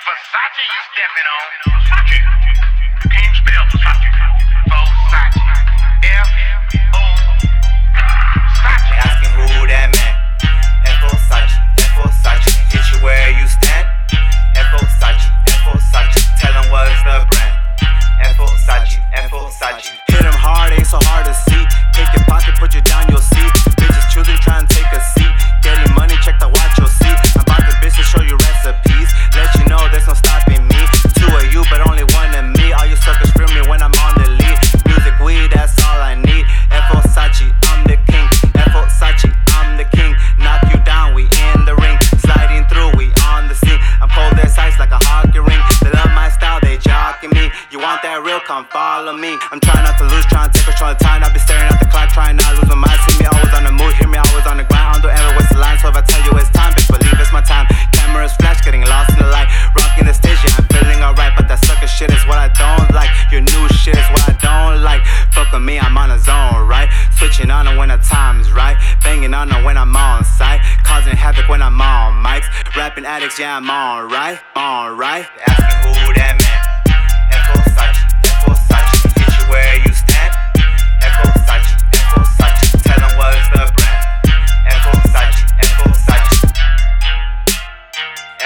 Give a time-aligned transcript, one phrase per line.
[0.00, 1.52] Versace you stepping on.
[1.52, 3.31] You spell
[48.52, 49.32] Come follow me.
[49.48, 51.24] I'm trying not to lose, trying to take control of time.
[51.24, 53.00] I've been staring at the clock, trying not to lose my mind.
[53.08, 54.92] See me always on the move, hear me always on the grind.
[54.92, 55.80] I'm doing ever what's the line.
[55.80, 57.64] So if I tell you it's time, bitch, believe it's my time.
[57.96, 59.48] Cameras flash, getting lost in the light.
[59.72, 61.32] Rocking the stage, yeah, I'm feeling alright.
[61.32, 63.08] But that sucker shit is what I don't like.
[63.32, 65.00] Your new shit is what I don't like.
[65.32, 66.92] Fuck with me, I'm on a zone, right?
[67.16, 68.76] Switching on when the time's right.
[69.00, 70.60] Banging on when I'm on site.
[70.84, 72.52] Causing havoc when I'm on mics.
[72.76, 74.36] Rapping addicts, yeah, I'm on right.
[74.52, 75.24] On right.
[75.48, 75.81] Asking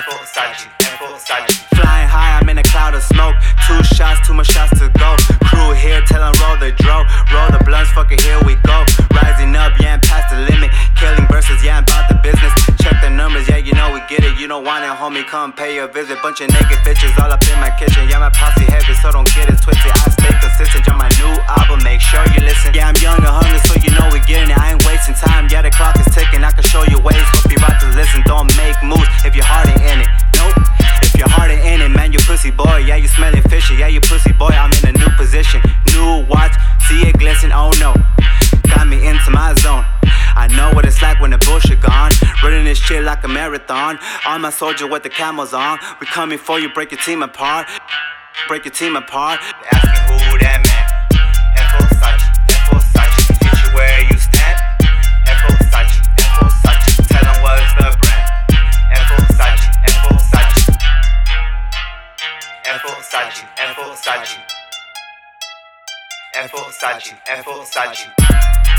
[0.00, 1.60] F Versace, F Versace.
[1.76, 3.36] Flying high, I'm in a cloud of smoke.
[3.66, 5.16] Two shots, too much shots to go.
[5.44, 7.04] Crew here, tell 'em roll the dro.
[7.28, 8.84] Roll the blunts, fuck it, here we go.
[9.12, 10.70] Rising up, yeah, I'm past the limit.
[10.96, 12.52] Killing verses, yeah, I'm about the business.
[12.80, 14.38] Check the numbers, yeah, you know we get it.
[14.40, 16.16] You don't want it, homie, come pay a visit.
[16.22, 18.08] Bunch of naked bitches all up in my kitchen.
[18.08, 19.92] Yeah, my posse heavy, so don't get it twisted.
[19.92, 22.72] I stay consistent on my new album, make sure you listen.
[22.72, 22.88] Yeah,
[42.90, 43.98] shit like a marathon.
[44.24, 45.78] I'm a soldier with the camels on.
[46.00, 47.68] We coming for you, break your team apart.
[48.48, 49.38] Break your team apart.
[49.70, 50.86] Asking who that man.
[52.66, 54.58] Versace, F stand.
[66.34, 68.69] F Versace, F Versace.